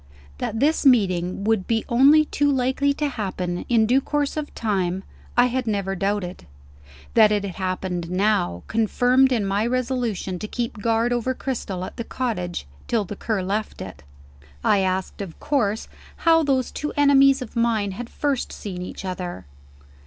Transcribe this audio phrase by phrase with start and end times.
[0.39, 5.03] That this meeting would be only too likely to happen, in due course of time,
[5.37, 6.47] I had never doubted.
[7.13, 11.85] That it had happened, now, confirmed me in my resolution to keep guard over Cristel
[11.85, 14.01] at the cottage, till the Cur left it.
[14.63, 15.87] I asked, of course,
[16.25, 19.45] how those two enemies of mine had first seen each other.